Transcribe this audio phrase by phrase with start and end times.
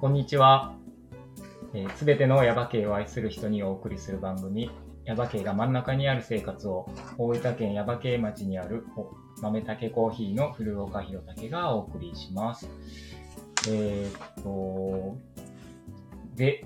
[0.00, 0.74] こんにちは。
[1.70, 4.72] す、えー、べ、てのヤバ系を愛する人にお送りする番組、
[5.04, 8.84] ヤバ系が真ん中にある生活を、大分県ヤバ系町にある
[9.40, 12.68] 豆竹コーヒーの古岡弘武がお送りします。
[13.68, 15.16] えー、っと、
[16.34, 16.64] で、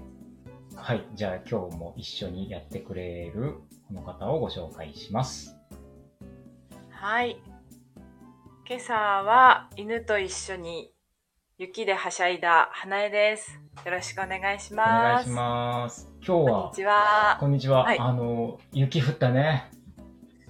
[0.75, 3.57] はい、じゃあ今日も一緒にやってくれる
[3.89, 5.62] この方をご紹介します。
[7.05, 7.37] はい。
[8.65, 10.93] 今朝は犬と一緒に
[11.59, 13.59] 雪ではしゃいだ花江です。
[13.85, 14.89] よろしくお願いします。
[14.89, 16.09] お願いします。
[16.25, 17.37] 今日は、こんにちは。
[17.41, 17.83] こんにちは。
[17.83, 19.69] はい、あの、雪降ったね。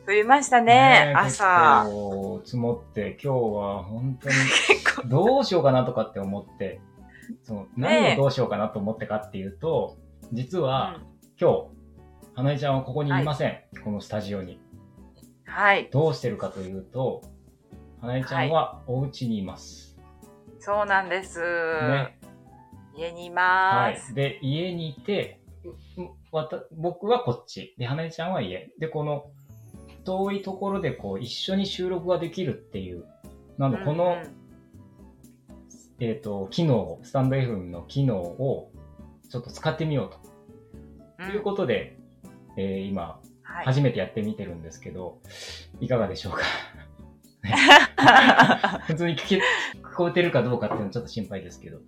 [0.06, 1.86] 降りましたね、ね朝。
[2.44, 4.34] 積もって、今日は本当に、
[5.08, 6.82] どうしようかなとかって思って、
[7.44, 11.06] その何をどうしようかなと思ってかっていうと、ね、実は、うん、
[11.40, 11.68] 今日、
[12.34, 14.61] 花江ちゃんはここにいません、はい、このスタジオに。
[15.52, 15.90] はい。
[15.92, 17.22] どうしてるかというと、
[18.00, 19.98] 花江ちゃんはお家にいます。
[19.98, 21.40] はい、そうなんです。
[21.40, 22.18] ね。
[22.96, 24.06] 家にいます。
[24.06, 24.14] はい。
[24.14, 25.40] で、家にいて、
[26.30, 27.74] わた僕はこっち。
[27.76, 28.70] で、花江ちゃんは家。
[28.78, 29.30] で、この、
[30.04, 33.04] 遠いところでこう、一緒に収録ができるっていう。
[33.58, 34.26] なの、この、うんうん、
[36.00, 38.72] えっ、ー、と、機能、スタンド FM の機能を、
[39.28, 40.16] ちょっと使ってみようと。
[40.16, 40.22] と、
[41.20, 41.98] うん、いうことで、
[42.56, 43.20] えー、今、
[43.64, 45.18] 初めてやってみてるんですけど、
[45.80, 46.42] いかがでしょうか？
[48.86, 49.40] 普通に聞聞
[49.96, 51.78] こえてるかどうかっていうのはちょっと心配ですけど。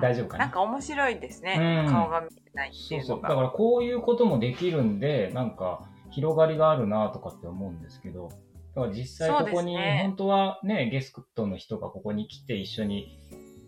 [0.00, 0.44] 大丈夫かな？
[0.44, 1.84] なんか面白いですね。
[1.86, 3.22] うん、顔が見えないっていうそうそう。
[3.22, 8.28] だからこういうこともできるんで、なんか広がりがあるなとかって思うんですけど、
[8.74, 13.18] だから実際ここに、ね、本当はね、ゲストの人がここに来て一緒に、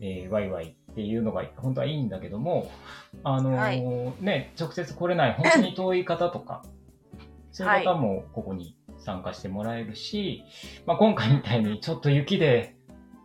[0.01, 2.71] えー、ワイワイっていうのが本当はいいんだけども、
[3.23, 3.81] あのーはい、
[4.25, 6.65] ね、直接来れない本当に遠い方とか、
[7.53, 10.45] そういう方もここに参加してもらえるし、
[10.87, 12.77] まあ今回みたいにちょっと雪で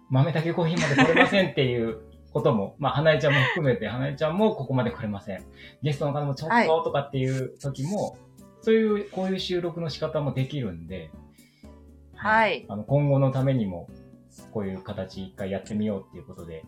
[0.09, 1.99] 豆竹コーヒーまで来れませんっていう
[2.31, 5.43] ことも、 まあ、花江ちゃんも含めて、花江ちゃんもここまで来れません。
[5.81, 8.19] ゲストの方もちょっととかっていう時も、はい、
[8.61, 11.11] そういう、こういう収録の仕方もできるんで、
[12.15, 12.65] はい。
[12.67, 13.89] あの、今後のためにも、
[14.51, 16.65] こういう形一回やってみようっていうことで、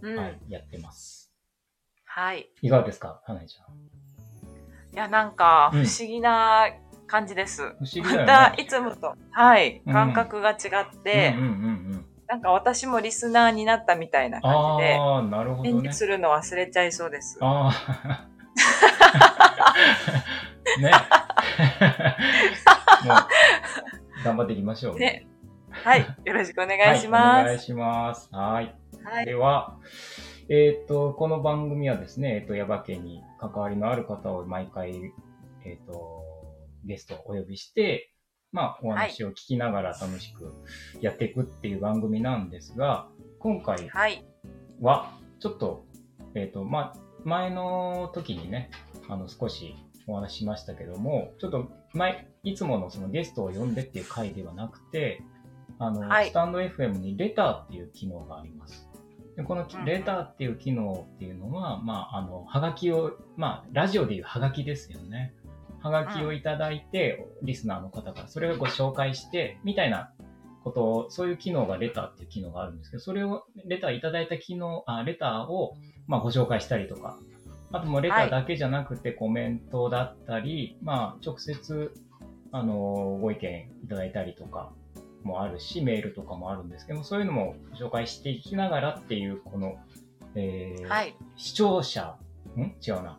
[0.00, 1.32] うん、はい、やってます。
[2.04, 2.48] はい。
[2.62, 3.97] いかがですか、花江ちゃん。
[4.98, 6.66] いや、なんか、不思議な
[7.06, 7.62] 感じです。
[7.62, 8.24] 不思議だよね。
[8.24, 10.58] また、いつもと、はい、感覚が違っ
[11.04, 11.36] て、
[12.26, 15.92] なんか私もリスナーになったみたいな感じで、ああ、なるほど、ね。
[15.92, 17.38] するの忘れちゃいそうです。
[17.40, 18.26] ああ。
[20.82, 20.90] ね。
[24.24, 24.98] 頑張っていきましょう。
[24.98, 25.28] ね。
[25.70, 26.04] はい。
[26.24, 27.22] よろしくお願いします。
[27.22, 28.28] はい、お願いします。
[28.32, 28.74] はい。
[29.04, 29.76] はい、では、
[30.50, 34.94] えっ、ー、と、この番組はですね、えっ、ー、と、ヤバ家に関わりのある方を毎回、
[35.66, 36.24] えっ、ー、と、
[36.86, 38.14] ゲストをお呼びして、
[38.50, 40.54] まあ、お話を聞きながら楽しく
[41.02, 43.08] やっていくっていう番組なんですが、
[43.40, 43.90] 今回
[44.80, 45.84] は、ちょっと、
[46.34, 48.70] えっ、ー、と、まあ、前の時にね、
[49.06, 49.74] あの、少し
[50.06, 55.20] お話しましたけども、ちょっと前、いつものそのゲストを呼んでっていう回ではなくて、
[55.78, 58.87] あの、はい、スタンド FM にレターっていう機能があります。
[59.38, 65.32] でこのレターっていう機能っていうのは、まあ、あの、はがきを、まあ、ラジオでいうはがきですよね。
[65.80, 70.10] はがきをいただいて、リスナーの方からそれをご紹介して、みたいな
[70.64, 75.76] ことを、そういう機能がレターっていう機能があるんですけど、それを、レターいただいた機能、あレターを、
[76.08, 77.16] まあ、ご紹介したりとか、
[77.70, 81.94] あともレターだけじゃなくてコメントだったり、はい、まあ、直接、
[82.50, 84.72] あの、ご意見いただいたりとか
[85.22, 89.76] もあるし、メールとかもあるんですけども、そういうのもご紹介していきながらっていう、この、
[90.34, 92.16] えー、はい、視聴者、
[92.56, 92.60] ん？
[92.86, 93.18] 違うな。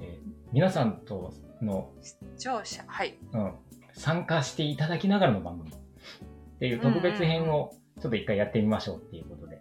[0.02, 3.18] ー、皆さんとの、視聴者、はい。
[3.32, 3.54] うん。
[3.94, 5.74] 参加していただきながらの番組っ
[6.58, 9.60] ていう特別編をちょっと一回やってみましょうっていうことで。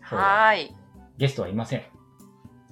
[0.00, 0.74] はい。
[1.18, 1.82] ゲストはいません。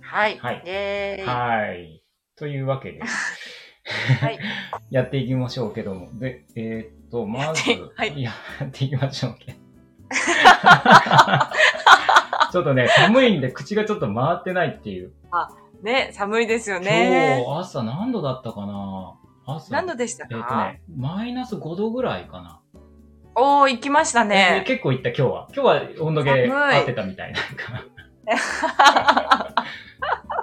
[0.01, 0.39] はい。
[0.39, 1.25] はい。
[1.25, 2.05] はい。
[2.37, 4.39] というわけで、はい。
[4.91, 6.11] やっていきましょうけども。
[6.19, 7.62] で、えー、っと、まず、
[7.97, 8.33] はい、や
[8.65, 9.53] っていきましょうけ
[12.53, 15.12] ちょっとね、寒いんで口がちょっと回ってないっていう。
[15.30, 15.48] あ、
[15.83, 17.42] ね、寒いですよね。
[17.47, 19.15] 今日朝何度だったかな
[19.47, 19.72] 朝。
[19.72, 20.36] 何度でしたか？
[20.36, 22.60] えっ、とね、マイナス5度ぐらいかな。
[23.36, 24.65] おー、行きましたね。
[24.66, 25.48] 結構行った今日は。
[25.54, 27.39] 今日は温度計合ってたみたいな。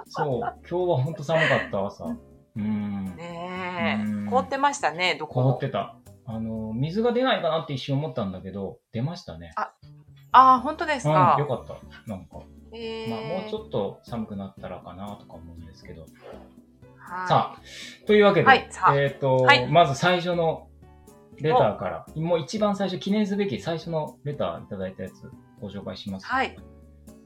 [0.08, 2.06] そう、今日は本当寒かった朝。
[2.06, 3.16] うん。
[3.16, 4.30] ねえ。
[4.30, 5.96] 凍ってましたね、どこ凍ってた。
[6.28, 9.54] あの、水が出ないかなって一瞬思ったんだけど、出ましたね。
[9.56, 9.74] あ、
[10.34, 11.76] あ本当ですか、うん、よかった。
[12.10, 12.36] なんか。
[12.36, 16.02] まあ、もうちょっと寒くなったらかなとか思うんですけど。
[16.02, 16.08] は
[17.26, 20.68] い、さあ、というわけで、はい、えっ、ー、と、はい、まず最初の
[21.38, 25.14] レターから、もう一番最初、記念すべき最初のレターいただいたやつ、
[25.62, 26.26] ご紹介します。
[26.26, 26.58] はい。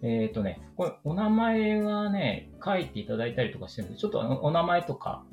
[0.03, 5.23] えっ、とね、これ、お名前はね、書いていただいたりとかしてるんで、ちょっとお名前とか、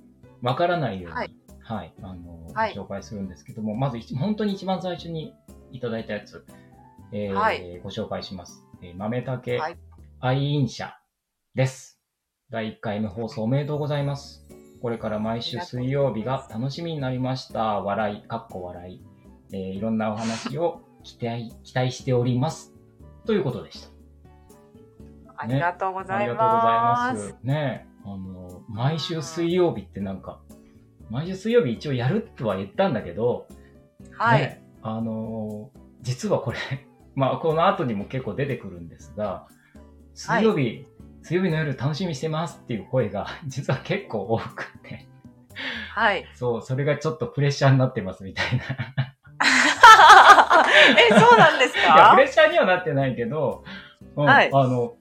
[0.40, 1.24] わからないように、は
[1.68, 5.34] はいい、あの、はいご紹介するんですけども、まず一、本当に一番最初に
[5.70, 6.46] いただいたやつ、
[7.12, 8.64] えーはいご紹介します。
[8.82, 9.76] えー豆竹はい
[10.20, 10.94] 愛飲者
[11.54, 12.00] です。
[12.50, 14.46] 第1回目放送おめでとうございます。
[14.80, 17.80] これから毎週水曜日が楽しみになりました。
[17.80, 19.02] 笑い、かっこ笑い。
[19.52, 22.74] えーいろんなお話を期待、 期待しております。
[23.26, 23.90] ということでした。
[25.36, 26.92] ありがとうございありがとうございま。
[27.12, 27.36] ますす。
[27.42, 30.40] ねえあの、毎週水曜日ってなんか、
[31.10, 33.46] 毎週水曜日一応やるとは言ったんだけど、
[34.16, 34.40] はい。
[34.40, 36.58] ねあのー実はこれ、
[37.14, 39.46] まあ、この後にも結構出てくるんですが、
[40.14, 40.86] 水曜日、
[41.22, 45.06] 水曜日の夜楽しみにしてますっていう声が、 実は結構多くて、
[45.94, 46.24] はい。
[46.34, 48.64] そう、それがちょっとプレッシャーになってますみたいな。
[51.10, 53.64] え、そうなんですいや、かプレッシャーにはなってないけど、
[54.16, 54.94] うんはいあの、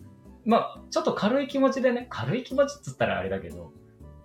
[0.46, 3.72] まあ、ちょっと軽い気持ちでね、軽い気持ちっつったらあれだけど、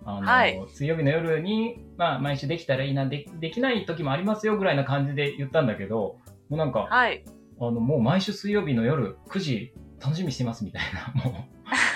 [0.05, 0.59] あの、はい。
[0.69, 6.17] 水曜日の夜に、まあ、毎週できたらいいな、でできない時もありますよぐらいな感じで言ったんだけど、
[6.49, 7.23] もうなんか、はい。
[7.59, 11.33] あの、もう毎週水曜日の夜9時楽しみにしてますみたいな、 もう、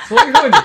[0.08, 0.56] そういう風に、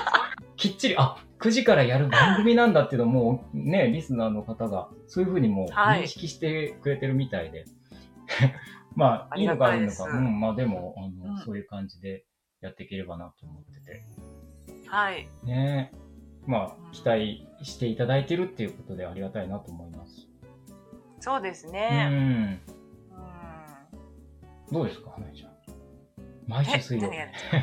[0.55, 6.03] きっちり、あ、9時からやる番組なんだっていうのをもうね、リスナーの方が、そういう風にもうはい。
[6.03, 7.65] 認識してくれてるみたいで、
[8.95, 11.37] まあ、あいいのか悪いのか、うん、まあでも、あの、うん。
[11.39, 12.23] そういう感じで
[12.61, 14.05] やっていければなと思ってて、
[14.87, 15.27] はい。
[15.43, 15.91] ね
[16.45, 20.27] まあ、期待していただいてるっていうことでありがたいなと思います。
[21.19, 22.05] そうですうね。
[22.09, 22.13] ん。
[22.13, 22.59] うん。
[24.71, 25.53] どうですか、花江ちゃん？
[26.47, 27.17] 毎週水曜日。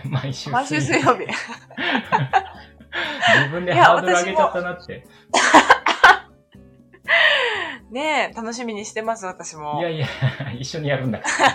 [0.09, 0.51] 毎週
[0.81, 1.27] 水曜日。
[3.43, 5.05] 自分でハードル上げちゃったなって。
[7.93, 9.79] ねえ、楽しみにしてます、私も。
[9.81, 10.07] いやいや、
[10.59, 11.49] 一緒にやるんだから。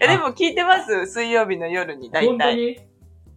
[0.00, 2.28] いやでも聞いてます、水曜日の夜に、大体。
[2.28, 2.78] 本当に？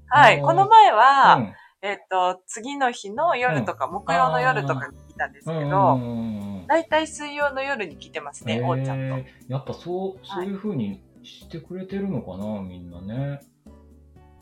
[0.07, 0.41] はい。
[0.41, 1.53] この前は、うん。
[1.81, 5.69] えっと、次の日の夜とか、木曜の夜とかに聞いたんですけうん。
[5.69, 6.01] ど、うん。
[6.01, 6.59] うん。
[6.59, 6.67] うん。
[6.67, 8.65] 大体水曜の夜に聞いてますね、へー。
[8.65, 9.29] おーちゃんと。
[9.47, 13.39] やっぱそう、そういう風にしてくれてるのかな、みんなね。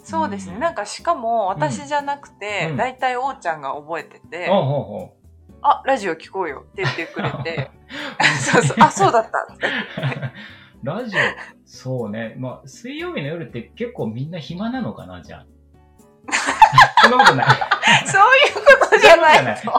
[0.03, 0.55] そうですね。
[0.55, 2.77] うんなんかしかも私じゃなくて、うん。
[2.77, 5.17] 大体おーちゃんが覚えてて、あほうほ
[5.61, 7.71] あ、ラジオ聞こうよって言ってくれて、
[8.39, 9.47] そうそう、あ、そうだった。
[10.83, 11.19] ラジオ、
[11.65, 12.35] そうね。
[12.37, 15.45] まあ、水曜日の夜って結構みんな暇なのかな、じゃあ。
[17.01, 17.47] そんなことない。
[18.05, 19.71] そういうことじゃないと。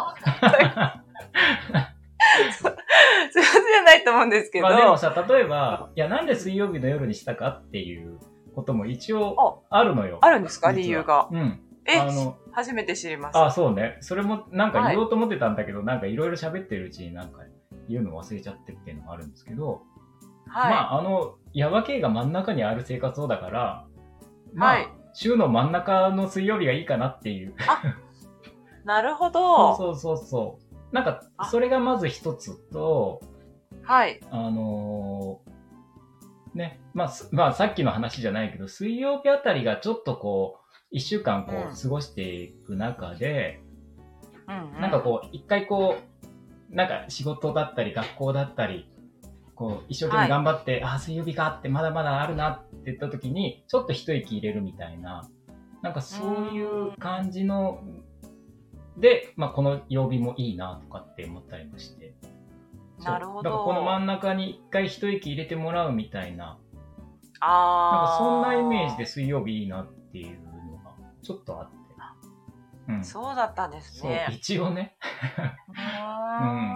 [2.53, 8.19] そそういうことじゃないと思うんですけど、まあでもさ、例えば、いや、なんで水曜日の夜にしたかっていう
[8.55, 10.19] ことも一応あるのよ。
[10.23, 10.73] あるんですか？
[10.73, 11.29] 理由が。
[11.31, 11.61] うん。
[11.87, 13.39] えあ、の、初めて知ります。
[13.39, 13.99] あ、そうね。
[14.01, 17.41] それもなんか言おうと思ってたんだけど、なんかいろいろ喋ってるうちになんか
[17.89, 19.83] 言うの忘れちゃってっていうのもあるんですけど、
[20.49, 20.73] はい。
[20.73, 23.87] まあ、あの、ヤバ系が真ん中にある生活をだから、
[24.55, 27.55] まあ、はい週の真ん中の水曜日がいいかなっていう。
[28.85, 29.77] なるほそうど。
[29.77, 30.95] そうそうそう。
[30.95, 33.21] なんかあ、それがまず一つと、
[33.83, 34.21] はい。
[34.31, 35.55] あのー
[36.55, 43.61] ね、まあ、すまあ、さっきの話じゃないけど、水曜日あたりがちょっとこう、一週間こう過ごしていく中で、
[44.47, 45.97] うん、なんかこう、一回こ
[46.71, 48.89] う、なんか仕事だったり、学校だったり、
[49.57, 55.27] こう、一生懸命頑張って、あ、水曜日かって、まだまだあるなって言った時に、ちょっと一息入れるみたいな、
[55.83, 57.83] なんかそういう感じの、
[58.99, 62.15] で、まあ、この曜日もいいなとかって思ったりもして。
[63.03, 66.57] なるほどだからこの真ん中に一回一息入れてもらうみたいな、なん
[67.41, 68.09] ああ。
[68.13, 71.85] かそんなイメージで水曜日いいなっていうのがちょっとあって。
[72.87, 73.05] うん。
[73.05, 74.27] そうだったんですそうね。
[74.31, 74.97] 一応ね。
[75.69, 76.75] うーん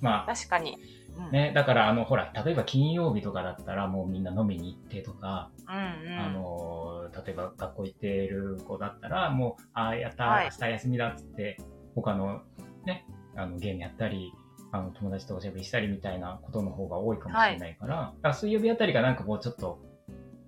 [0.00, 0.78] まあ、確かに。
[1.18, 6.18] うん、ね、だからあの、ほら、例えば金曜日とかだったらもうみんな飲みに行ってとか、うんうん。
[6.18, 10.44] あの、例えば学校行ってる子だったらもう、ああ、やった、はい。
[10.44, 11.58] 明日休みだっつって、
[11.94, 12.42] 他の
[12.84, 13.04] ね、
[13.36, 14.32] あの、ゲームやったり、
[14.70, 19.80] あの、友達とおしゃべりしたりみたいなことの方が多いかもしれないから、だから水曜日あたりがなんかこうちょっと、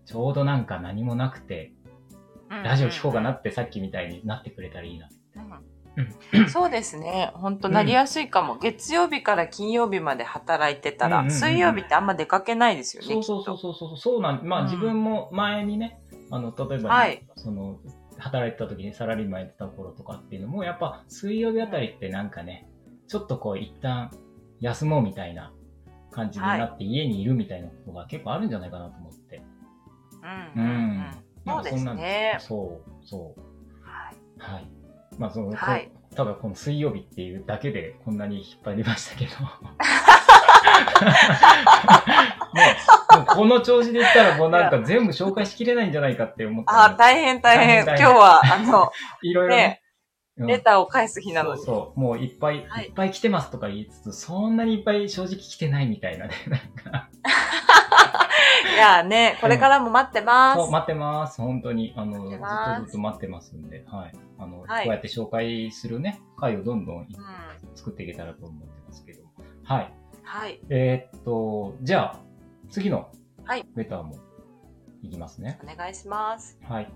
[0.06, 1.72] ちょうどなんか何もなくて、
[2.48, 5.08] ラジオ聞こうかなってさっきみたいになってくれたらいいな。
[5.36, 5.79] うん
[6.48, 7.32] そうですね。
[7.34, 13.08] 本当なりやすいかも、月曜日から金曜日まで働いてたら、うんうんうん水曜日ってあんま出かけないですよね。
[13.14, 14.66] そうそうそうそうそう、そうなん、まあうん。
[14.66, 17.24] 自分も前にね、あの、例えば、はい。
[17.36, 17.78] その、
[18.18, 22.68] 働いてた時にサラリーマンやってた頃とかっていうのも、やっぱ水曜日あたりってなんかね、
[23.08, 24.10] ちょっとこう一旦
[24.60, 25.52] 休もうみたいな
[26.12, 29.42] 感じになって家にいるみたいなことが結構あるんじゃないかなと思って。
[30.22, 30.66] ううんん。
[30.66, 30.72] うん。
[31.46, 31.54] うん。
[31.54, 32.36] そうですね。
[32.40, 33.40] そう、そう。
[33.82, 34.52] はい。
[34.54, 34.79] はい。
[35.20, 39.30] まあその、はいただこの水曜日っていうだけでこんなに引っ張りましたけど。
[42.52, 42.76] ね、
[43.16, 46.72] もうこの調子で言ったらもうなんか全部紹介しきれないんじゃないかって思って。
[46.72, 47.84] あ、大変大変。
[47.84, 48.90] 今日は、あの、
[49.22, 49.82] いろいろね。
[49.84, 49.90] うん
[50.46, 51.58] レターを返す日なのに。
[51.58, 52.00] そうそう。
[52.00, 56.32] もういっぱい、はいい、っぱい来てますとか言いつつ、そんなにいっぱい正直来てないみたいなね。
[56.48, 57.10] なんか
[58.74, 60.60] いやね、これからも待ってます。
[60.60, 61.40] そう、待ってます。
[61.40, 61.92] 本当に。
[61.96, 64.12] あの、ず待っとずっと待ってますんで、はい。
[64.38, 67.06] あの、はいこうやって紹介するね、回をどんどんうん。
[67.74, 69.22] 作っていけたらと思ってますけど。
[69.64, 69.92] はい。
[70.22, 70.60] はい。
[70.68, 72.20] えーっと、じゃあ、
[72.68, 73.08] 次の
[73.44, 74.16] はいレターも
[75.02, 75.58] いきますね。
[75.62, 76.58] お願いします。
[76.62, 76.92] はい。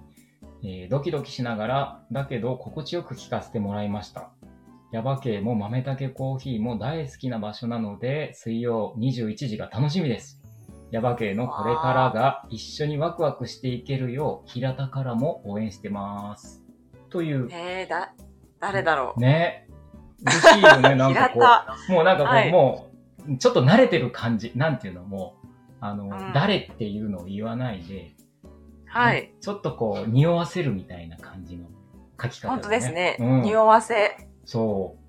[0.62, 4.30] えードキドキしながら、だけど心地よく聞かせてもらいました。
[4.92, 10.40] ヤバ系も豆竹コーヒーも大好きな場所なので、水曜21時が楽しみです。
[10.94, 16.62] ヤバ系のこれからが一緒にワクワクしていけるよう、平田からも応援してます。
[17.10, 18.14] という、えー、だ、
[18.60, 19.20] 誰だろう。
[19.20, 19.66] ね。
[20.24, 21.76] 嬉しいよね、 なんか平こ田。
[21.88, 21.92] う。
[21.92, 22.86] もうなんかこう、はいも
[23.28, 24.52] う、ちょっと慣れてる感じ。
[24.54, 25.02] なんていうの？
[25.02, 25.48] もう、
[25.80, 28.14] あの、うん誰っていうのを言わないで、
[28.86, 29.32] はい。
[29.40, 31.66] ちょっとこう、匂わせるみたいな感じの
[32.22, 33.16] 書き方、本当ですね。
[33.18, 33.42] うん。
[33.42, 34.28] 匂わせ。
[34.44, 35.03] そう。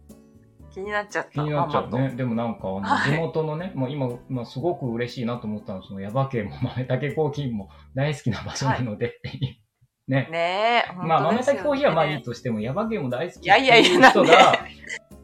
[0.76, 1.32] 気になっちゃった。
[1.32, 2.16] 気になっちゃうママね。
[2.18, 2.68] でもなんか、
[3.06, 9.56] 地元のね、もう今、まあ、すごく嬉しいなと思ったのは、その、ヤバ系も豆竹コーヒーも大好きな場所なのでっていう。
[10.12, 10.32] ねと。。
[10.34, 10.94] ねえ。
[10.98, 14.60] まあ、豆竹コーヒーはまあいいとしても、ヤバ系も大好きっていやいやいやいう人が、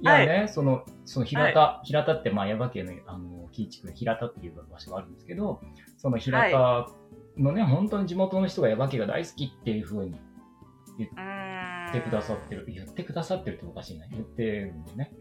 [0.01, 5.59] なんいやね、その、その平田、平田って、まあ、ヤバ系の、あの、キーチク平田っていう場所があるんですけど、
[5.97, 6.87] その平田
[7.37, 10.21] のね、本当に地元の人がヤバ系が大好きっていう風にうーん。
[10.97, 11.15] 言って
[11.99, 12.65] くださってる。
[12.67, 14.07] 言ってくださってるっておかしいな。
[14.07, 15.11] 言ってるんでね。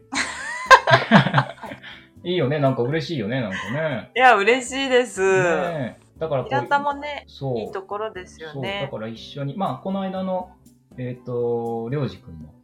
[2.22, 2.58] いいよね。
[2.58, 3.40] なんか嬉しいよね。
[3.40, 4.10] なんかね。
[4.14, 5.20] いや、嬉しいです。
[5.20, 7.26] ねえだから平田もね。
[7.56, 8.62] いいところですよそう。
[8.62, 8.88] だね。
[8.90, 10.50] から一緒に、まあ、この間の、
[10.98, 12.54] えっ、と、りょうじくんも、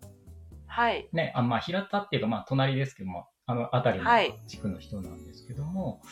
[0.67, 1.09] はい。
[1.13, 6.03] ね、あまあ、平田っていうか、まあ、隣ですけども、あの、あたりのはい地区の人なんですけども、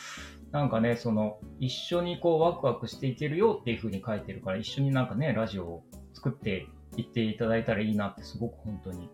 [0.51, 5.83] なんかね、その、一緒にこう、ワクワクしていけるよっていう風に書いてるから、一緒になんかね、ラジオを
[6.13, 9.09] 作っていっていただいたらいいなって、すごく本当に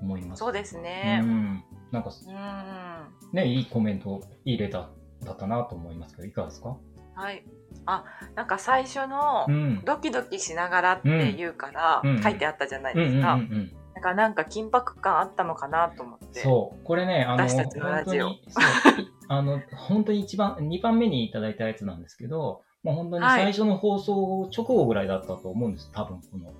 [0.00, 0.40] 思います。
[0.40, 1.18] そうですうね。
[1.20, 1.64] ん。
[1.90, 3.08] なんか、うーん。
[3.32, 6.76] ね、いいコメント、いいレターだったなと思いますけど、いかがですか？
[7.16, 7.44] はい。
[7.86, 8.04] あ、
[8.34, 9.82] なんか最初のう、ん。
[9.84, 13.34] ドキドキしながらって言うからうん、書いてあったじゃないですか。
[13.34, 13.72] うん。
[13.94, 16.40] だからなんか緊迫感あったのかなと思って。
[16.40, 16.84] そう。
[16.84, 18.30] これね、あの、私たちのラジオ
[19.28, 26.52] あの、本当に一番、二番目にいただいたやつなんですけど、もう本当にはい最初の放送直後ぐらいだったと思うんです、多分、この、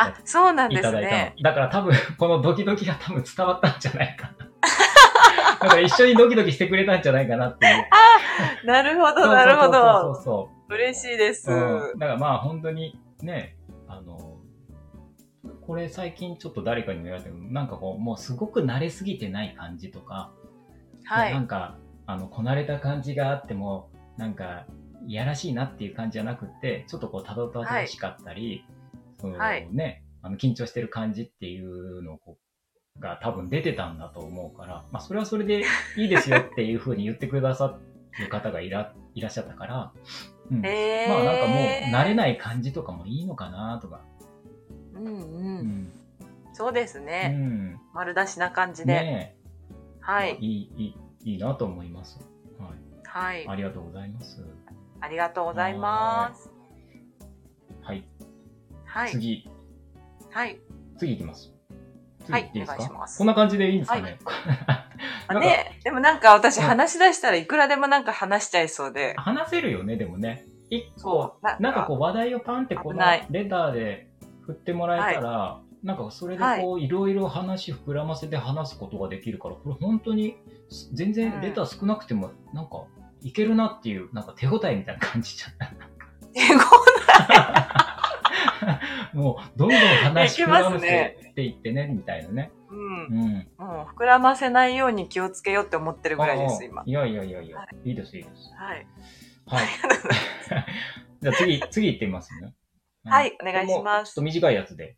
[0.00, 1.16] あ、そうなんですいただいたの。
[1.16, 1.34] ね。
[1.42, 4.46] だから多分、 このドキドキが多分伝わったんじゃないかな。
[5.60, 8.66] だから一緒にドキドキしてくれたんじゃないかなっていう。
[8.66, 10.14] なるほど、なるほそうど。
[10.14, 11.50] そうそ嬉しいです。
[11.50, 11.54] う。
[11.54, 11.98] うん。
[11.98, 13.56] だからまあ本当にね、
[13.88, 14.38] あの、
[15.60, 20.32] これ最近ちょっと誰かにも言われたけど、なんかこう、もうすごく慣れすぎてない感じとか、
[21.04, 21.32] はい。
[21.34, 21.76] なんか、
[22.06, 24.66] あの、こなれた感じがあっても、なんか、
[25.06, 28.79] いやらしいなっていう感じじゃなくって、ちょっとこう、たどたどしかったり、その
[29.28, 32.38] はいね、あの、緊張してる感じっていうのを
[32.98, 35.64] が多分出てたんだと思うから、まあ、それはそれで
[35.96, 37.78] いいですよっていうふうに言ってくださ
[38.18, 39.92] る方がいらいらっしゃったから、
[40.50, 40.66] うん。
[40.66, 44.02] えー、まあ、なんかもう、慣れない感じとかもいいのかなとか。
[44.94, 45.10] うんう。
[45.10, 45.92] うんん。
[46.52, 47.28] そうですうね。
[47.28, 47.80] ん。
[47.94, 48.92] 丸出しな感じで。
[48.92, 49.40] ねえ、
[50.00, 50.36] はい。
[50.40, 50.84] いい、い
[51.24, 52.20] い、いいなと思います。
[52.58, 52.70] はい。
[53.04, 53.48] はい。
[53.48, 54.44] ありがとうございます。
[55.00, 56.50] ありがとうございます。
[57.82, 58.04] はい。
[58.90, 59.10] はい。
[59.12, 59.48] 次、
[60.30, 60.60] はい。
[60.98, 61.52] 次いきます。
[62.24, 64.18] 次はいいいお願いしますこんな感じでいいんですかね、
[64.66, 64.86] あ
[65.32, 69.14] なんかね、でもなんか私うん話し出したらいくらでもなんか話しちゃいそうで。
[69.16, 70.44] 話せるよね、でもね。
[70.68, 71.38] 一個。
[71.40, 74.10] ななんかこう話題をパンってこのレターで
[74.42, 80.36] 振ってもらえたら、なんかそれでこういろいろ話膨らませて話すことができるから、これ本当に
[80.92, 82.84] 全然レター少なくてもなんか
[83.22, 85.76] いけるなっていう、なんか手応えみたいな感じじゃない？
[86.34, 86.60] 手ご
[89.14, 92.50] もうどんどん話膨らませねていってね、みたいなね。
[92.70, 92.78] うん。
[92.78, 93.48] うん。
[93.58, 96.82] もう膨らませないように気をつけようって思ってるぐらいです、今。
[96.84, 98.52] いやいやいやいや、、はいいです、いいです。
[98.56, 98.86] はい。
[99.46, 99.66] はい。
[101.20, 102.54] じゃあ次、次行ってみますね。
[103.04, 104.94] はいお願いしますちょっと短いやつで。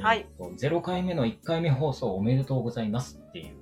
[0.00, 0.76] はいえーと。
[0.76, 3.56] 0回目の1回目放送おめでとうございますっていう、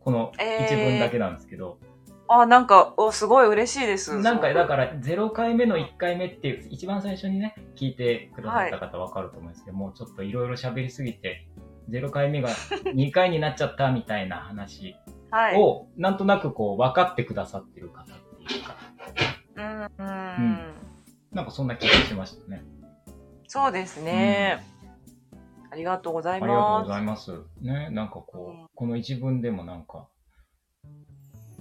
[0.00, 1.78] このえー一文だけなんですけど、
[2.28, 4.18] あ、なんか、お、すごい嬉しいです。
[4.18, 11.46] なんかだから0回目の1回目っていう、一番最初にね、聞いてくださった方わかると思うんですけど、もうちょっといろいろ喋りすぎて、
[11.90, 12.48] 0回目が
[12.94, 14.96] 2回になっちゃったみたいな話
[15.30, 15.60] はい。
[15.60, 18.06] を、なんとなくこう分かってくださってる方っ
[18.46, 18.76] ていうか、
[19.56, 20.10] うん、う
[20.48, 20.74] ん。
[21.32, 22.62] なんかそんな気がしましたね。
[23.48, 24.58] そうですね。
[24.60, 24.74] あ
[25.72, 26.86] ありがとうございありがとうます。
[26.86, 27.32] ございます。
[27.60, 30.08] ね、なんかこう、うんこの一文でもなんか、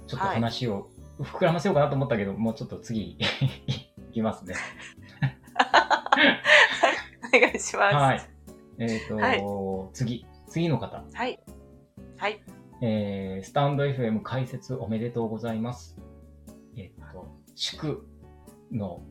[0.07, 3.17] ちょっと話を膨らませようかなと思ったけど、もうちょっと次
[4.09, 4.55] いきますね。
[7.33, 7.95] お願いします。
[7.95, 8.21] はい。
[8.79, 9.43] えっ、と、はい
[9.93, 11.03] 次、次の方。
[11.13, 11.39] はい。
[12.17, 12.41] はい。
[12.81, 15.97] えー、スタンド FM 解説おめでとうございます。
[16.75, 18.05] えっ、と、祝
[18.71, 19.01] の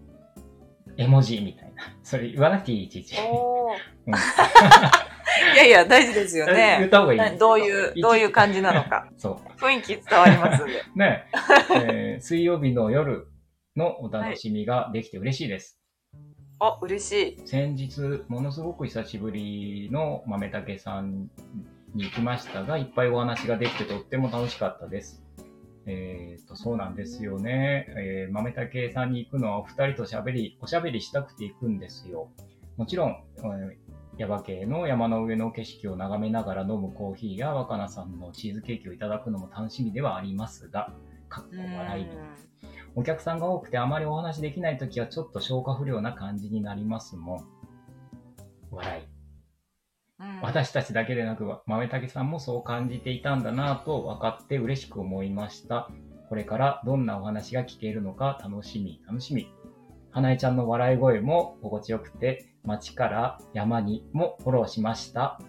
[0.97, 1.83] 絵文字みたいな。
[2.03, 3.17] それ言わなくていい、いちいち。
[3.21, 3.73] おー
[4.07, 4.15] うん
[5.55, 6.89] いやいや、大事ですよ言ねっ。
[6.89, 7.19] た方がいい。
[7.19, 9.09] などういう、どういう感じなのか。
[9.17, 9.61] そう。
[9.61, 10.83] 雰囲気伝わりますんで。
[10.97, 11.25] ね、
[11.75, 13.27] えー水曜日の夜
[13.77, 15.79] のお楽しみができて嬉しいです。
[16.61, 17.47] あ、嬉しい。
[17.47, 21.31] 先日、ものすごく久しぶりの豆竹さん
[21.95, 25.23] に行きましたが、いっぱいお話ができてとっても楽しかったです。
[25.87, 27.87] えっ、と、そうなんですよね。
[27.99, 32.29] えー豆竹さんに行くのはお二人と喋り、おしゃべりしたくて行くんですよ。
[32.77, 40.93] もちろん、えー耶馬渓の山の上の景色を眺めながら飲むコーヒーや若菜さんのチーズケーキをいただくのも楽しみではありますが、
[41.29, 42.11] かっこ笑いに。
[42.95, 47.45] お客さんが多くてあまりお話できないときはちょっと消化不良な感じになりますもん。
[48.71, 49.03] 笑い。
[49.05, 49.13] うん
[50.41, 55.89] 私たちだけでなく、豆竹さんもそう感じていたんだなぁと分かって嬉しく思いました。
[56.29, 59.49] これからどんなお話が聞けるのか楽しみ、楽しみ。
[60.13, 65.41] 花江ちゃんの笑い声も心地よくて、街から山にもフォローしました。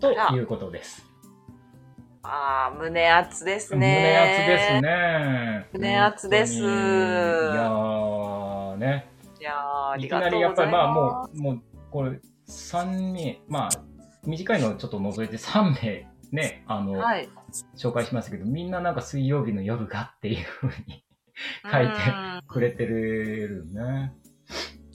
[0.00, 1.02] ということです。
[2.22, 3.78] ああ、胸熱ですね。
[3.78, 3.88] 胸
[4.42, 4.82] 熱です。
[4.82, 5.66] ね。
[5.72, 9.08] 胸熱ですいやーね。
[9.40, 9.54] いやー
[9.92, 10.10] あいき。
[10.10, 13.70] なりやっぱりまあもう、もう、これ、3名、まあ、
[14.26, 17.30] 短いのをちょっと除いて3名ね、あの、はい。
[17.78, 21.02] 紹介しましたけど、みんななんか水曜日の夜がっていうふうに
[21.70, 24.14] 書いてうんくれてるね。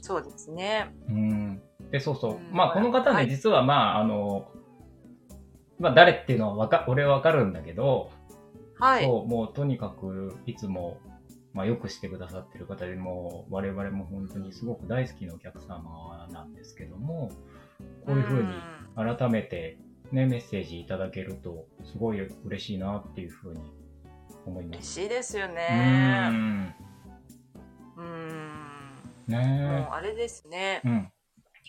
[0.01, 0.93] そうですね。
[1.07, 1.61] うん。
[1.91, 2.35] で、そうそう。
[2.35, 4.51] うんまあ、この方ね、はい実はまあ、あの、
[5.79, 8.11] まあ、誰っていうのはわか、俺はわかるんだけど、
[8.79, 9.05] はい。
[9.05, 10.99] そう、もうとにかく、いつも、
[11.53, 17.31] まあ、よくしてくださってる方でもう、我々も本当にすごく大好きなお客様なんですけども、
[18.05, 18.49] こういうふうに
[18.95, 19.77] 改めて
[20.11, 23.61] ね、メッセージいただけると、すごい嬉しいなっていうふうに
[24.45, 24.93] 思いま嬉す。
[25.01, 26.27] しいですようね。
[26.29, 26.75] ん。
[27.97, 28.61] うん。
[29.27, 30.87] もねうあれですねえ。。
[30.87, 31.11] うん。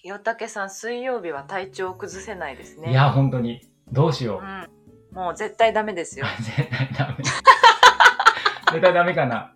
[0.03, 2.91] 清武さん、水曜日は体調を崩せないですね。
[2.91, 3.61] いや、本当に、
[3.93, 4.45] どうしよう。
[4.45, 4.69] うん。
[5.17, 6.27] もう絶対ダメですよ。
[6.41, 7.25] 絶対ダメ。
[7.25, 9.55] 絶対ダメかな。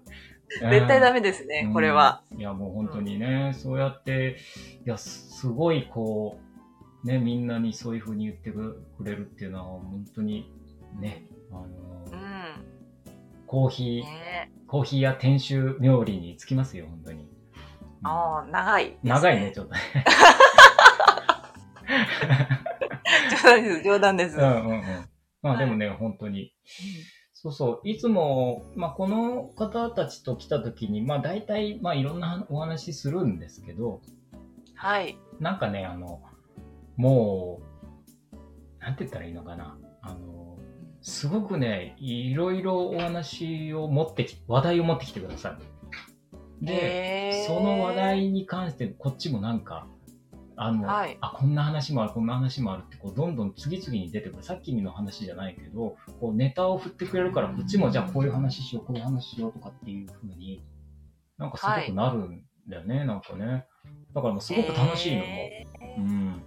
[0.49, 2.23] 絶対ダメメですね、これは。。
[2.31, 4.37] うんいや、もう本当にね、そうやって、
[4.85, 6.39] いや、すごいこ
[7.05, 10.53] う、ね、みんなにそういうふうに言ってくれるっていうのは、本当に
[11.01, 11.96] ね、あのう、ん。
[13.47, 17.23] コーヒー、ねコーヒーや店主冥利につきますよ、本当に。
[17.23, 17.37] うん
[18.03, 19.81] ああ、長いね、長いね、ちょっとね。
[23.43, 24.37] 冗談です、冗談です。
[24.39, 25.09] うんうんうん。
[25.43, 26.53] まあでもね、本当に。
[27.33, 27.89] そうそう。
[27.89, 34.03] いつも、まあこの方たちと来た時に、まあ大体、まあいろんなお話するんですけど、
[34.75, 35.19] はい。
[35.41, 36.23] なんかね、あの、
[36.97, 37.61] も
[38.33, 38.37] う、
[38.81, 39.79] なんて言ったらいいのかな。
[40.03, 40.36] あの、
[41.07, 45.57] すごくね、いろいろお話を持ってき、話題を持ってきてくださ
[46.61, 46.65] い。
[46.67, 49.87] で、その話題に関してこっちもなんか、
[50.57, 54.43] あの、はいあ、こんな話もある、こんな話もあるって、こう、どんどん次々に出てくる。
[54.43, 60.65] さっきの話じゃないけど、こう、ネタを振ってくれるから、こっちもじゃあこういう話しよう、こういう話しようとかっていう風に、
[61.39, 63.69] なんかすごくなるんだよね、なんかね。
[64.13, 65.27] だからもうすごく楽しいのも。
[65.27, 65.67] へ
[65.99, 66.43] うん。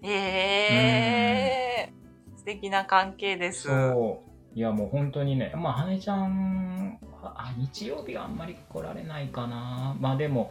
[0.00, 2.03] ーへー
[2.44, 3.62] 素敵な関係です。
[3.62, 4.22] そ
[4.54, 4.58] う。
[4.58, 9.96] いや、もう本当にね、まあ、羽根ちゃんは、あ、日曜日はあんまり来られないかな。
[9.98, 10.50] まあでも、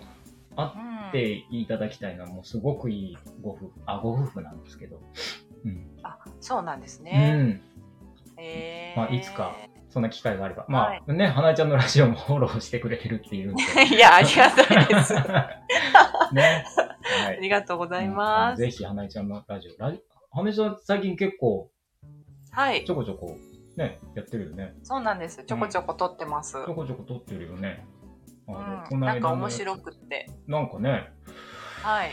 [0.55, 4.99] 会うんっていただきたいのは、もうすごくいいご夫婦、あ、ご夫婦なんですけど。
[5.65, 5.87] うん。
[6.01, 7.31] あ、そうなんですうね。
[7.31, 7.61] ん。
[8.37, 9.55] へーまあいつか
[9.89, 10.65] そんな機会があれば。
[10.67, 13.63] まあ、はいね、花江ちゃんのラジオもフォローしてくれてるっていうんで。
[13.95, 15.15] いや、ありがたいです。
[15.15, 15.49] あ
[16.33, 16.65] ね。
[17.25, 17.39] はい。
[17.39, 18.59] りがとうございます。
[18.59, 19.75] ぜひ、花江ちゃんのラジオ。
[19.77, 20.01] ラジ
[20.31, 21.69] 花江ちゃん最近結構、
[22.53, 22.91] はいち。
[22.91, 23.37] ょこちょこ、
[23.75, 24.75] ね、やってるよね。
[24.83, 25.43] そうなんです。
[25.43, 26.53] ちょこちょこ撮ってます。
[26.53, 27.85] ちょこちょこ撮ってるよね。
[28.47, 30.29] あのうん、なんか面も白くって。
[30.47, 31.11] なんかね、
[31.81, 32.11] はい。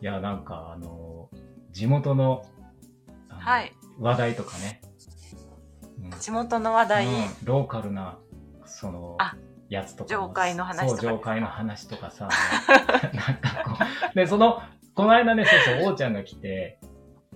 [0.00, 1.30] いや、なんか、あの、
[1.70, 2.44] 地元の、
[3.28, 3.72] あのはい。
[3.98, 4.80] 話題とかね。
[4.82, 7.06] うん地元の話題。
[7.06, 7.12] うん
[7.44, 8.18] ローカルな、
[8.66, 9.36] そのあ、
[9.70, 10.26] やつとかも。
[10.26, 12.28] 上海の話とかそう、上海の話とかさ。
[12.68, 14.14] なんかこう。
[14.14, 14.60] で、その、
[14.94, 16.78] この間ね、そうそう、王ちゃんが来て、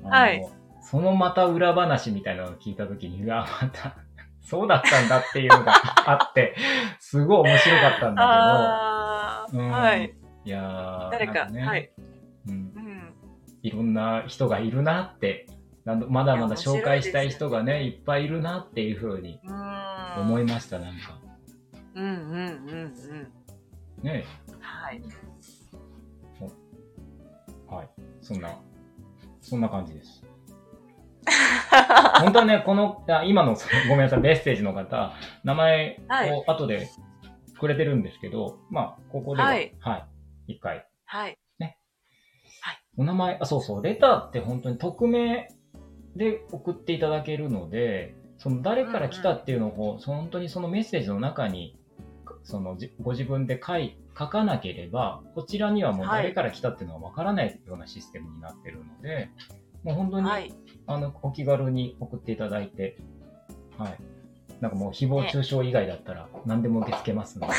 [0.05, 0.62] はい
[0.93, 3.97] そのまた裏話みたいなのを聞いたときに、うわ、また、
[4.45, 5.73] そうだったんだっていうのが
[6.05, 6.55] あって、
[7.01, 10.15] すごい面白かったんだけど、うんはい。
[10.45, 11.91] いやー誰か、ね、はい。
[12.47, 13.15] うんうん。
[13.63, 15.47] いろんな人がいるなって、
[15.87, 20.21] なんだまだまだ紹介したい人がね、いっぱいいるなっていうふうにうん。
[20.21, 21.19] 思いました、なんか。
[21.95, 23.33] うんうんうんうん。
[24.03, 24.27] ね
[24.61, 25.01] はい。
[27.67, 27.89] はい。
[28.21, 28.51] そんな、
[29.41, 30.22] そんな感じです。
[32.21, 33.57] 本当はね、この、あ今の、
[33.89, 35.13] ごめんなさい、メッセージの方、
[35.45, 36.31] 名前はい。
[36.33, 36.89] を後で
[37.59, 39.63] くれてるんですけど、まあ、ここでは、ははい。
[40.49, 40.87] い、一回。
[41.05, 41.39] はい。
[42.97, 45.49] お名前、あ、そうそう、レターって本当に匿名
[46.15, 51.79] で送っていただけるので、その誰から来たっていうのを、その本当にそのメッセージの中に、
[52.45, 56.23] そのじご自分で書い書かなければ、こちらにはもうはい。
[56.25, 59.31] 誰から来たっていうのはわからないようなシステムになってるので、
[59.85, 60.53] もう本当に、はい。
[60.87, 62.97] あの、お気軽に送っていただいて、
[63.79, 63.99] はい。
[64.61, 67.55] なんかもう誹謗中傷以外だったら何でも受け付けますので、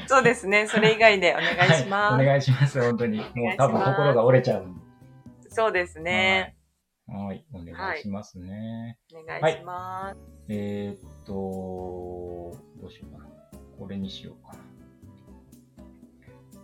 [0.08, 0.66] そうですね。
[0.66, 2.14] それ以外でお願いします。
[2.14, 3.18] はい、お願いします、本当に。
[3.18, 4.66] もう多分心が折れちゃう。
[5.48, 6.56] そうですね。
[7.06, 8.98] はい、お願いしますね。
[9.14, 10.18] お願いします。
[10.48, 11.32] えーっと、
[12.80, 13.26] どうしようかな。
[13.78, 14.58] これにしようかな。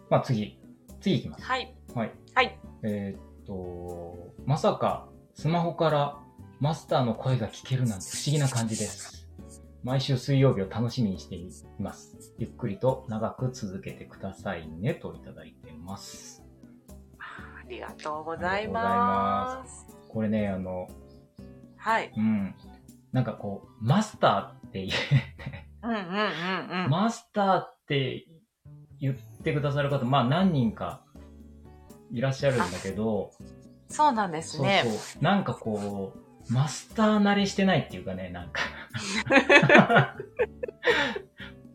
[0.08, 0.58] まあ次、
[1.00, 1.44] 次いきます。
[1.44, 1.74] はい。
[1.94, 2.12] はい。
[2.34, 2.58] はい。
[2.82, 6.18] えーっと、まさかスマホから
[6.60, 9.28] マスターの声が聞けるなんて不思議な感じです。
[9.82, 12.34] 毎週水曜日を楽しみにしています。
[12.38, 16.44] ゆっくりと長く続けてくださいねといただいてます。
[17.18, 19.62] ありがとうございま。
[19.62, 20.86] ますこれね、あの、
[21.76, 22.12] はい。
[22.16, 22.54] うん。
[23.12, 24.94] なんかこう、マスターって言
[25.82, 26.90] うんうんうんうん。
[26.90, 28.26] マスターって
[29.00, 31.04] 言ってくださる方、まあ何人か
[32.12, 33.32] いらっしゃるんだけど、
[33.88, 34.82] そうなんですね。
[34.84, 35.22] そうそう。
[35.22, 36.12] なんかこ
[36.48, 38.62] う、マスター慣れしてないっていうかね、なんか。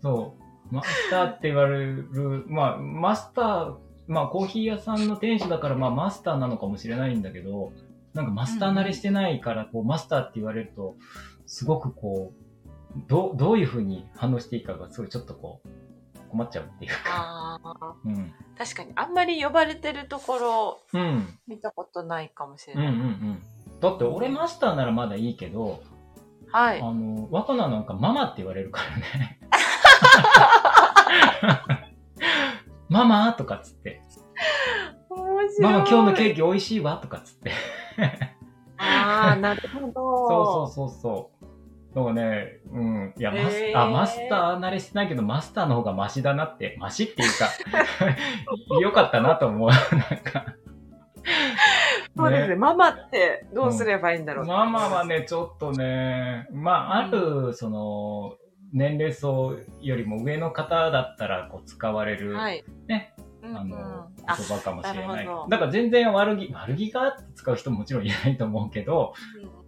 [0.01, 0.73] そう。
[0.73, 3.75] マスターって言われる、まあ、マスター、
[4.07, 7.73] まあコーヒー屋さんの店主だから、まあマスターなのかもしれないんだけど、
[8.13, 10.95] なんかマスター慣れしてないから、こう、マスターって言われると、
[11.45, 15.67] すごくこう、どう、どういうふうに反応していいかが、すごいちょっとこう、
[16.35, 17.61] 困っちゃうっていうか。
[18.05, 18.33] うん。
[18.57, 21.39] 確かにあんまり呼ばれてるところうん。
[21.47, 22.99] 見たことないかもしれうんうんうない。
[22.99, 23.41] ん。
[23.79, 25.81] だって俺マスターならまだいいけど、
[26.51, 26.81] はい。
[26.81, 29.39] あの、若菜なんかママって言われるからね。
[32.89, 34.01] ママとかっつって。
[35.61, 37.51] ママ今日のケーキ美味しいわとかっつって。
[38.77, 39.93] ああ、なるほど。
[40.67, 41.34] そうそうそうそう。
[41.95, 43.13] だからね、うん。
[43.17, 47.47] いや、マスあ、マスター慣れしてないけど、マスターの方がマシだなって、マシっていうか、
[48.81, 49.69] よかったなと思う。
[49.69, 49.79] なん
[50.19, 50.55] か。
[52.17, 52.55] そうですね。
[52.57, 54.45] ママってどうすればいいんだろう。
[54.45, 58.35] ママはね、ちょっとね、まあ、ある、その、
[58.73, 62.65] 年齢層よりも上の方だったら、こう、使われる、はい。
[62.87, 63.15] ね。
[63.41, 63.57] うんうん。
[63.57, 63.77] あの、
[64.25, 65.13] あ言葉かもしれな。
[65.13, 69.13] ないだから全然悪気、悪気があって使う人ももちろんいないと思うけど、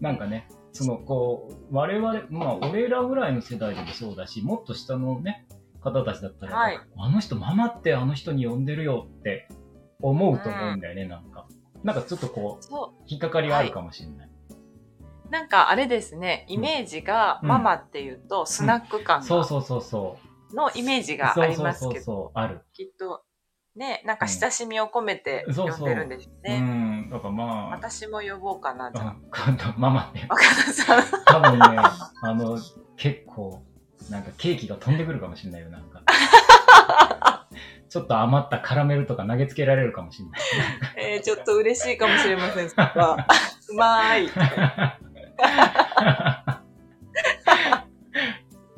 [0.02, 5.48] なんかね、その、こう、我々、まあ、俺らぐらいの世代でもそうだし、もっと下のね、
[5.82, 9.48] 方たちだったら、はいあの人、ママってあの人に呼んでるよって
[10.02, 11.48] 思うと思うんだよね、なんか。
[11.84, 14.30] なんかちょっとこう、そ引っかかりがあるかもしれない。
[15.28, 15.30] う。
[15.30, 20.18] なんかあれですね、イメージがうんママっていうとスナック感がそうそうそうそ
[20.52, 20.56] う。
[20.56, 22.62] のイメージがありますそうけど、そうそうそう、ある。
[22.74, 23.24] きっと
[23.78, 26.60] ね、なんか親しみを込めてうんそうそう呼んでるんでしょううね。
[26.60, 30.26] ん、だからまあ、私も呼ぼうかな、じゃあ今度ママって。
[30.28, 30.34] あ。
[30.34, 31.04] 若田さん。
[31.26, 31.66] 多分ね、
[32.24, 32.58] あの、
[32.98, 33.62] 結構、
[34.10, 36.02] なんかケーキが飛んでくるかもしれないよ、なんか。
[37.88, 40.42] ちょっと余ったカラメルとか投げつけられるかもしれない。
[40.98, 43.28] えー、ちょっと嬉しいかもしれません、そこは。
[43.70, 44.32] うまーい。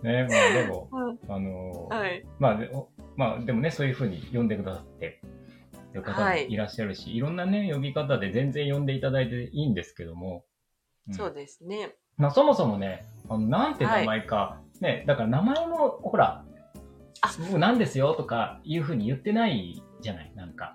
[0.04, 2.26] ね、まあでも、うんあの、はい。
[2.38, 2.58] まあ
[3.20, 5.20] まあでもね、そういうふうに呼んでくださって
[5.92, 10.46] る方もはいいらっしゃるし、い、ろんなね、呼び方で全然呼んでいただいていいんですけども、
[11.10, 11.96] んそうですね。
[12.16, 16.46] まあ、そもそもね、あのなんて名前か、ね、だから名前も、ほら、
[17.20, 20.74] あ僕なんですよとかいうふうに言ってないじゃない、なんか。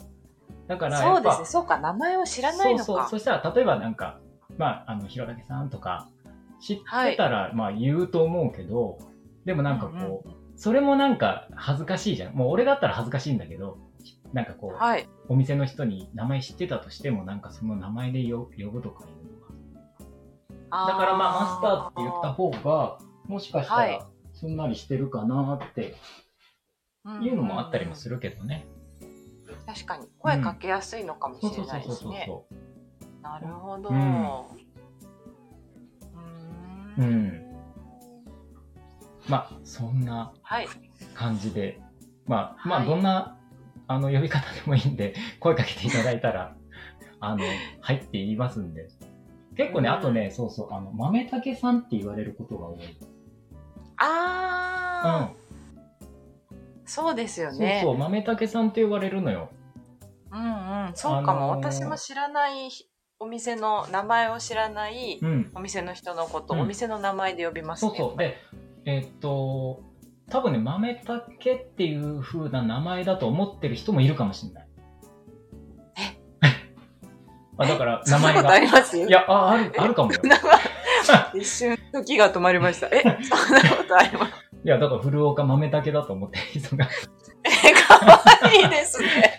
[0.68, 1.46] だから、やっぱそうですね。
[1.46, 2.84] そうか、名前を知らないのか。
[2.84, 3.08] そうそう。
[3.08, 4.20] そしたら、例えばなんか、
[4.58, 6.10] まあ、あの、ひろたけさんとか、
[6.60, 8.98] 知ってたら、まあ言うと思うけど、
[9.46, 12.34] でもなんかこう、うんうんそれもなんか恥ずかしいじゃん。
[12.34, 13.78] もう俺だったら恥ずかしいんだけど、
[14.32, 15.08] なんかこう、はい。
[15.28, 19.16] お店の人に名前知ってたとしても、なんかその名前で呼呼ぶとかいうの
[20.70, 25.94] がだからまあマスターって言った方が、もしかしたはいらすんなりしてるかなって
[27.04, 28.16] たいうのもあったりもする。
[28.16, 28.66] るけどね。
[29.66, 32.24] 確かに、声かけやすいのかもしれそうそうそうないですね。
[32.26, 32.46] そ
[33.22, 33.90] なるほど。
[33.90, 33.96] うう
[37.02, 37.04] ん。
[37.04, 37.43] うん。
[39.28, 40.68] まあ、そんなはい。
[41.14, 41.80] 感じで、
[42.26, 43.36] まあ、まあ、はいどんな
[43.86, 46.56] あの、呼び方でもいいんで、 声かけていただいたら、
[47.20, 47.44] あの、
[47.80, 48.88] はいって言いますんで。
[49.56, 52.78] 結構ね、うんあとね、そうそう、あの、豆竹さんって言われることが多い。
[53.98, 56.04] あー、
[56.84, 57.80] そうですよそうね。
[57.82, 59.50] そう、豆竹さんって呼ばれるのよ。
[60.32, 62.68] うんうん、そうかも、あのー私も知らない
[63.20, 65.52] お店の名前を知らないうん。
[65.54, 67.90] お店の人のこと、うんお店の名前で呼びますね。
[67.90, 68.18] そうそう。
[68.18, 68.36] で、
[68.86, 69.82] えっと、
[70.30, 74.68] 多分ね、豆竹っていう風な名前だと思ってる人もいるかもしれない。
[77.56, 78.58] あだから、名前そんなことあが。
[78.60, 78.98] ります？
[78.98, 80.20] いや、あ、ある、あるかもよ。
[80.24, 82.88] 名前一瞬時が止まりました。
[82.88, 84.32] え、 そんなことあります？
[84.64, 86.88] いや、だから、古岡豆竹だと思ってる人が。
[87.44, 89.33] え、かわいいですね。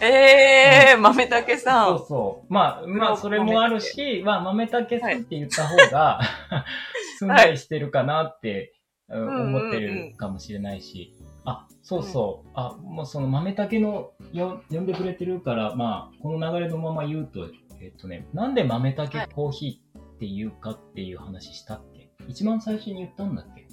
[0.00, 1.98] えー、豆竹さん。
[1.98, 2.52] そうそう。
[2.52, 6.20] まあ、まあ、それもあるし、まあ、豆竹さんって言った方が、
[7.18, 8.74] すんなりしてるかなって、
[9.10, 11.14] 思ってるかもしれないし。
[11.44, 12.50] あ、そうそう。
[12.54, 17.48] あ、もうその豆竹のよ呼んでくれてるから、まあ、この流れのまま言うと、
[17.80, 22.10] えっとね、なんで豆竹コーヒーっていうかっていう話したっけ？
[22.28, 23.66] 一番最初に言ったんだっけ？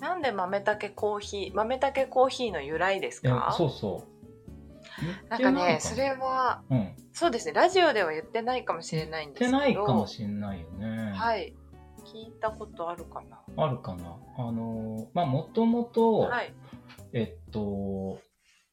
[0.00, 4.17] なんで豆竹コーヒー、豆竹コーヒーの由来ですえかそうそう。
[5.28, 6.78] なんかね、それは、うん。
[6.78, 9.58] 言そうですね、ラジオでは言ってないかもしれないんですけど。
[9.58, 11.12] ってないかもしれないよね。
[11.14, 11.54] はい。
[12.04, 13.40] 聞いたことあるかな。
[13.56, 14.16] あるかな。
[14.38, 16.54] あのー、まあ、もともと、はい。
[17.12, 18.18] えっと、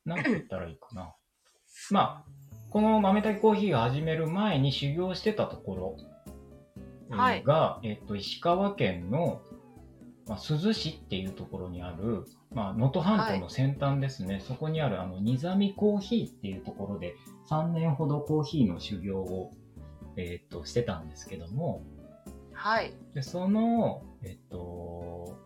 [0.06, 1.14] なんて言ったらいいかな。
[1.92, 2.36] まあ、
[2.70, 5.98] この豆炊きコーヒーを始める前に修行してたところ
[7.10, 9.42] えーはいが、えっと、石川県の、
[10.28, 12.26] まあ、珠洲市っていうところにある、
[12.56, 17.16] まあ、能登半島の先端ですね、そこにある、あの、ニザミコーヒーっていうところで、
[17.50, 19.54] 3年ほどコーヒーの修行を、
[20.16, 21.84] えっと、してたんですけども、
[22.54, 22.94] はい。
[23.14, 25.38] で、その、えっと、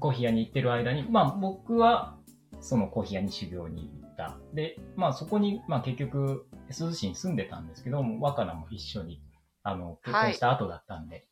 [0.00, 2.16] コーヒー屋に行ってる間に、まあ僕は
[2.60, 4.38] そのコーヒー屋に修行に行った。
[4.54, 9.22] で、まあそこに、まあ結局、珠洲市に住んでたんですけども、若菜も一緒に、
[9.62, 11.28] あの、結婚した後だったんで。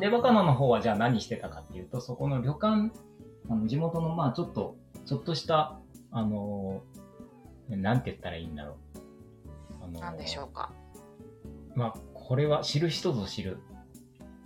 [0.00, 2.92] で、若菜の方はじゃあ何してたかっていうと、そこの旅館、
[3.48, 5.78] あの地元のまあちょっと、ちょっとした、
[6.10, 6.82] あの、
[7.68, 9.84] なんて言ったらいいんだろう。
[9.84, 10.72] あのなんでしょうか。
[11.74, 13.58] まあこれは知る人ぞ知る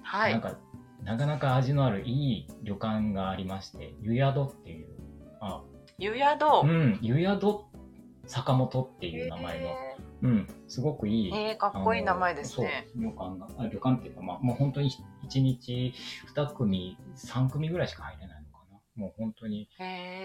[0.03, 0.33] はい。
[0.33, 0.57] なんか、
[1.03, 4.89] なかなか味のあるいい旅館がありまして、湯宿っていう、
[5.41, 5.63] あ、
[5.99, 6.65] 湯宿。
[6.65, 7.65] うん、湯宿
[8.27, 11.33] 坂本っていう名前の、へうん、すごくいい。
[11.33, 12.89] ーえー、かっこいい名前ですね。
[12.97, 14.91] 旅館が、あ旅館っていうか、まあ、もう本当に
[15.29, 15.93] 1日
[16.35, 18.36] 2組、3組ぐらいしか入れない。
[18.97, 19.69] もう本当に、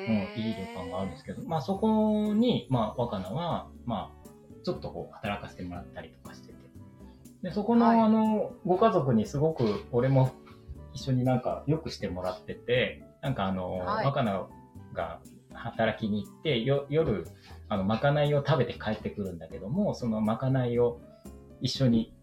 [0.07, 4.29] うん、いい旅館があるんですけど、まあそこに、まあ若菜は、まあ、
[4.63, 6.53] ちょっとこう働かせてもらったりとかしてて。
[7.43, 7.99] で、そこの、はい。
[7.99, 10.31] あの、ご家族にすごく、俺も
[10.93, 14.05] 一緒になんかよくしてもらってて、なんかあの、はい。
[14.05, 14.47] 若菜
[14.93, 15.19] が
[15.53, 17.27] 働きに行って、よ夜、
[17.69, 20.99] あの、まかないを食べて帰ってくるんだけども、そのまかないを
[21.61, 22.13] 一緒に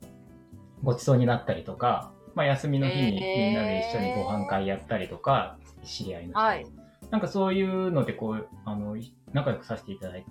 [0.82, 5.58] ごちそうになったりとか、まあ休みの日にみんなで一緒にご飯会やったりとか、
[5.88, 6.32] 知り合いの人。
[6.34, 6.66] とはい。
[7.10, 8.96] なんかそういうのでこう、あの、
[9.32, 10.30] 仲良くさせていただいて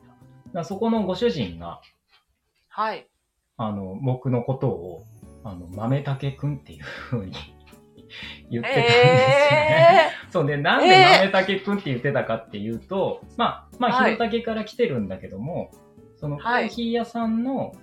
[0.53, 0.63] た。
[0.63, 1.81] そこのご主人が、
[2.69, 3.07] はい。
[3.57, 5.03] あの、僕のことを、
[5.43, 7.33] あの、豆竹くんっていう風に
[8.51, 10.11] 言ってたんですよね。
[10.13, 14.13] え そうね、なんで豆竹くんって言ってたかっていうと、まあ、まあ、はい。
[14.15, 15.71] 広竹から来てるんだけども、
[16.17, 16.65] そのコはい。
[16.65, 17.73] ーヒー屋さんの、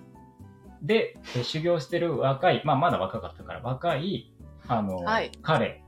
[0.83, 4.33] で、え修行してる若い、まあ、まだ若かったから、若い、
[4.69, 5.33] あの、はい。
[5.43, 5.84] 彼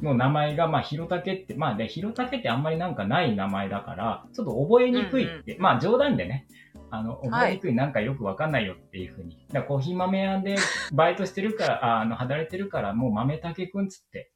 [0.00, 6.46] の名前が、まあ、広竹って、まあね、広竹ってあんまりなんかない名前だから、ちょっと覚えにくいって、まあ、冗談でね、
[6.90, 9.36] あの、覚えにくい、なんかよくわかんないよっていうふうに。
[9.48, 10.56] だからコーヒー豆屋で
[10.92, 14.30] バイトしてるから、ああの、働いてるから、もう豆竹くんつって。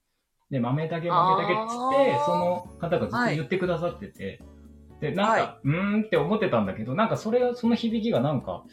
[0.50, 4.40] で、豆竹豆竹っつってその方がずっと言ってくださってて、
[5.00, 8.64] で、なんか、はうーんって思ってたんだけど、なんかそれが、その響きがなんか、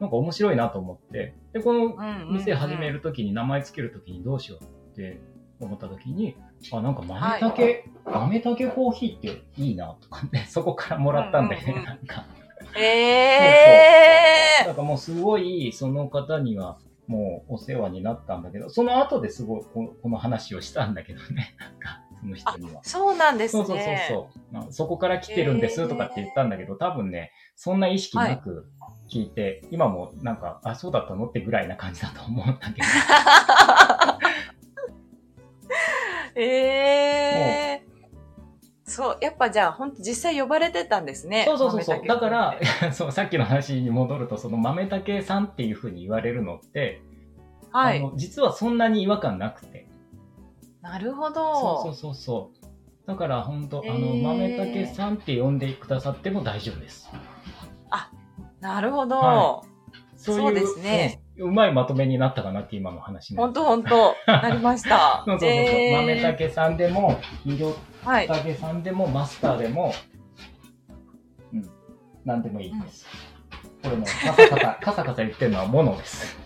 [0.00, 5.20] なんか面白いなと思って、で、このー、店始めるときに、名前つけるときにどうしようって
[5.60, 6.36] 思ったときに、
[6.72, 12.24] あ、なんか豆竹、豆竹コーヒーっていいなとかね、 そこからもらったんだよね、うんうんうんなんか。
[12.76, 22.88] えなんかもうすごい、その方には、もうお世話になったんだけど、その後ですごいここの話をしたんだけどね、 なんか、その人にはー、。
[22.88, 23.64] そうなんですね。
[23.64, 23.86] そうそう
[24.52, 28.66] そうそこから来てるんですとかって言ったんだけど、多分ね、そんな意識なく
[29.10, 32.88] 聞いて、今もなんか、あ、そうだったのってぐらいな感じだと思うんだけど。
[36.36, 41.44] えー、そう、やっぱじゃあ、本当実際呼ばれてたんですね。
[41.46, 41.96] そうそうそうそう。
[41.96, 42.58] 豆だ竹から、
[42.92, 47.02] そう、さっきの話に戻ると、その豆竹さんっていう風に言われるのって、
[47.70, 47.98] はい。
[47.98, 49.86] あの実はそんなに違和感なくて。
[50.80, 51.82] なるほそうど。
[51.82, 53.06] そうそうそう。
[53.06, 57.10] だから本当、あの、豆竹さんって呼んでくださっても大丈夫です。
[58.64, 59.18] なるほど。
[59.18, 59.62] は
[60.16, 65.24] そういうそうですね、うまいまとめになったかなって今の話ほんとほんと、なりました。
[65.26, 68.28] そうそうそう豆竹さんでも、色はい。
[68.28, 69.92] 竹さんでも、マスターでも、
[71.52, 71.70] うん、
[72.24, 73.06] なんでもいいです。
[73.82, 76.38] これも、カサカサ、 カサカサ言ってるのはモノです。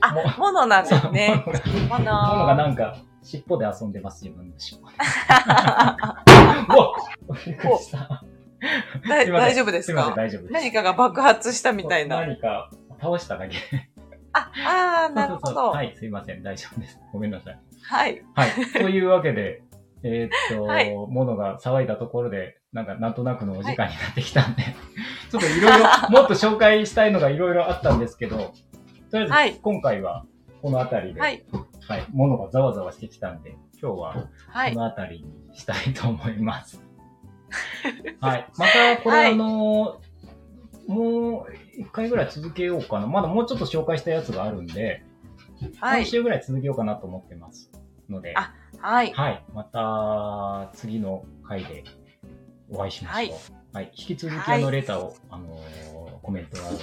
[0.00, 1.44] あも、ものなんですね。
[1.46, 2.12] モノがもの。
[2.32, 4.94] モノがなんか、尻尾で遊んでます、自分の尻尾で。
[6.68, 6.92] うわ
[7.46, 8.24] びっくりした。
[9.08, 10.12] 大丈夫ですか？
[10.16, 10.52] 大丈夫です。
[10.52, 12.20] 何かが爆発したみたいな。
[12.20, 13.56] 何か倒しただけ。
[14.32, 14.50] あ、
[15.06, 15.70] あーなるほど。
[15.70, 17.00] はい、すいません、大丈夫です。
[17.12, 17.58] ごめんなさい。
[17.82, 18.22] はい。
[18.34, 18.50] はい。
[18.72, 19.62] というわけで、
[20.04, 24.62] えーっと、はいものが騒いだところで、なんかなんとなくのお時間になってきたんで、
[25.30, 30.24] ちょっといろいろ、もっと紹介したいのがいろいろあったんですけど、とりあえずはい今回は
[30.60, 31.42] この辺りで、ははい、い。
[32.12, 34.74] ものがざわざわしてきたんで、今日ははい。
[34.74, 36.82] この辺りにしたいと思います。
[38.20, 38.48] はい。
[38.56, 40.00] また、これ、はいあの
[40.88, 43.06] もう一回ぐらい続けようかな。
[43.06, 45.04] まだもうちょっと紹介したやつがあるんで、
[45.80, 46.02] はい。
[46.02, 47.70] 半週ぐらい続けようかなと思ってます
[48.08, 49.12] ので、あはい。
[49.12, 49.44] はい。
[49.54, 51.84] また、次の回で
[52.70, 53.76] お会いしましょう。
[53.76, 53.92] はい。
[53.96, 56.78] 引き続き、あの、はいレターを、あのーコメントなど、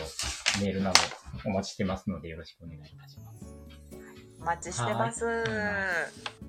[0.61, 0.99] メールなど、
[1.45, 3.55] お待ちしてますので、よろしくお願いいたします。
[4.41, 5.25] お待ちしてます。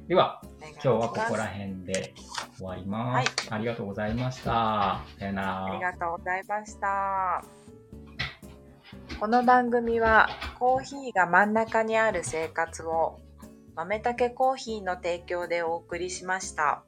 [0.08, 2.14] では、今今日はここら辺で
[2.56, 3.48] 終わります。
[3.48, 5.02] ありがとうございました。
[5.18, 5.64] さよなら。
[5.66, 7.59] ありがとうございました。
[9.20, 13.20] この番組はコーヒーが真ん中にある生活を
[13.76, 16.84] 豆たけコーヒーの提供でお送りしました。